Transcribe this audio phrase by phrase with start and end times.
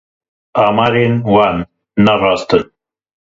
[0.63, 1.57] Amarên wan
[2.03, 2.65] ne rast in.